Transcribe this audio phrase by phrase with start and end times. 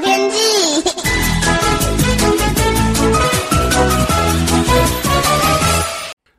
[0.00, 0.38] 天气。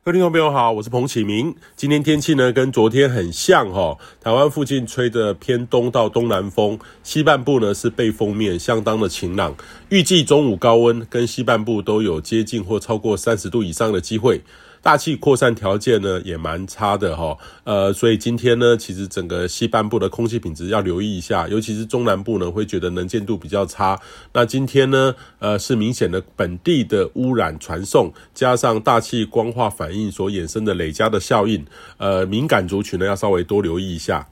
[0.02, 1.54] 各位听众朋友好，我是彭启明。
[1.76, 9.54] 今天天气呢跟昨天很像哈，台湾附近吹着偏东到东南风，西半部呢是背风面，相当的晴朗。
[9.90, 14.40] 预计中午高温跟西半部都有接近或超过三十度以上的机会。
[14.82, 24.00] 大气扩散条件呢也蛮差的哈，呃，所以今天呢，其实整个西半部的空气品质要留意一下，尤其是中南部呢，会觉得能见度比较差。
[24.32, 31.64] 那今天呢，呃，是明显的本地的污染传送，加上大气光化反应所衍生的累加的效应，
[31.98, 34.26] 呃，敏感族群呢要稍微多留意一下。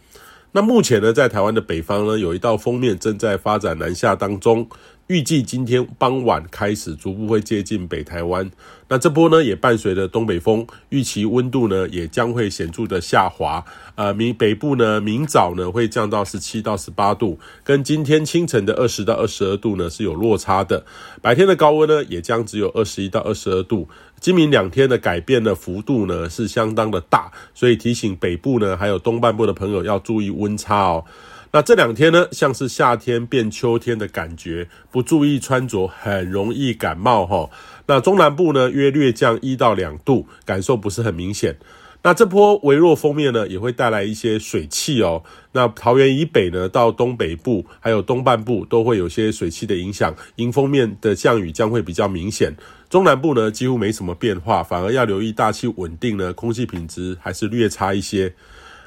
[0.53, 4.67] 那目前呢，在台湾的北方呢，有一道锋面正在发展南下当中。
[5.09, 8.51] 预计今天傍晚开始逐步会接近北台湾，
[8.89, 13.65] 那这波呢也伴随着东北风，预期温度呢也将会显著的下滑。
[13.95, 20.85] 呃，明北部呢明早呢会降到十七到十八度，跟今天清晨的二十到二十二度呢是有落差的。
[21.23, 23.89] 白天的高温呢也将只有二十一到二十二度。
[24.21, 31.07] 今明两天的改变的幅度呢是相当的大，所以提醒北部呢还有东半部的朋友要注意温差哦。
[31.51, 37.49] 那这两天呢，像是夏天变秋天的感觉，不注意穿着很容易感冒齁。
[37.87, 41.57] 那中南部呢，约略降一到两度，感受不是很明显。
[42.03, 45.23] 那这波微弱锋面呢，也会带来一些水汽哦。
[45.53, 52.55] 那桃园以北呢，到东北部还有东半部都会有些水汽的影响，迎风面的降雨将会比较明显。
[52.89, 58.33] 中南部呢，几乎没什么变化，反而要留意大气稳定呢，空气品质还是略差一些。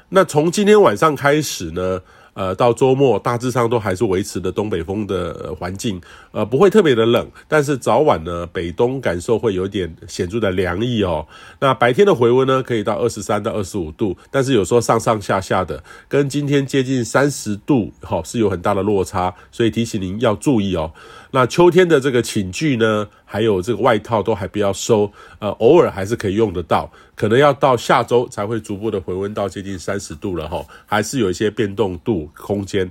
[0.08, 2.00] 那从今天晚上开始呢，
[2.34, 11.26] 呃，到周末大致上都还是维持的东北风的环境，呃，不会特别的冷，但是早晚呢，北东感受会有点显著的凉意哦。
[11.60, 20.92] 那白天的回温呢，可以到二十三到二十五度，但是有时候上上下下的，跟今天接近三十度，齁，是有很大的落差，所以提醒您要注意哦。
[21.32, 32.90] 那秋天的这个寝具呢，还有这个外套都还不要收，呃，偶尔还是可以用得到，可能要到下周才会逐步的回温到接近三十度了齁，还是有一些变动度空间。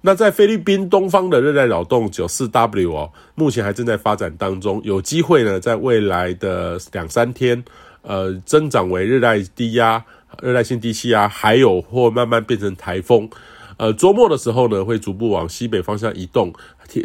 [0.00, 7.60] 那在菲律宾东方的热带扰动九四 W 哦，目前还正在发展当中，有机会呢，在未来的两三天，
[8.02, 10.04] 呃，增长为热带低压、
[10.40, 13.28] 热带性低气压，还有或慢慢变成台风。
[13.78, 16.52] 呃，周末的时候呢，会逐步往西北方向移动。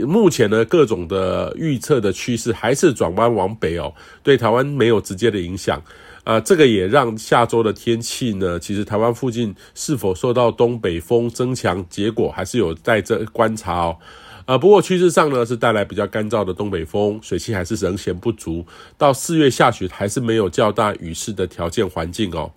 [0.08, 3.94] 目前呢，各种的预测的趋势还是转弯往北哦，
[4.24, 5.78] 对台湾没有直接的影响。
[6.24, 13.98] 啊、呃，这个也让下周的天气呢，其实台湾附近是否受到东北风增强，结果还是有待着观察哦。
[14.46, 18.66] 呃，不过趋势上呢，是带来比较干燥的东北风，水汽还是仍嫌不足。
[18.98, 22.52] 到四月下旬，还是没有较大雨势的条件环境哦。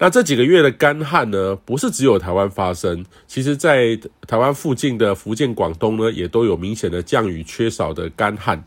[0.00, 3.98] 那这几个月的干旱呢，不是只有台湾发生，其实在
[4.28, 8.64] 台湾附近的福建、广东呢，也都有明显的降雨缺少的干旱。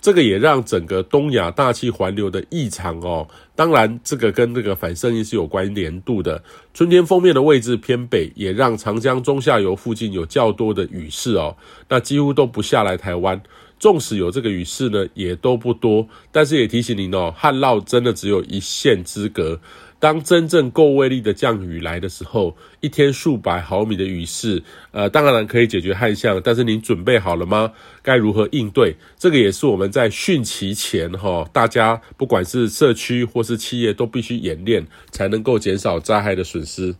[0.00, 6.42] 这个也让整个东亚大气环流的异常哦，当然这个跟这个反圣婴是有关联度的。
[6.72, 11.54] 春天锋面的位置偏北，也让长江中下游附近有较多的雨势哦，
[11.88, 13.42] 那几乎都不下来台湾。
[13.78, 16.06] 纵使有这个雨势呢，也都不多。
[16.30, 19.60] 但是也提醒您哦，旱涝真的只有一线之隔。
[20.00, 26.40] 当真正够威力的降雨来的时候，一天数百毫米的雨势，呃，当然可以解决旱象。
[26.42, 27.72] 但是您准备好了吗？
[28.02, 28.96] 该如何应对？
[29.18, 36.94] 这个也是我们在汛期前哈，大家不管是社区或是企业都必须演练，才能够减少灾害的损失。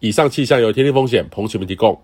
[0.00, 2.02] 以上气象由天气风险彭启明提供。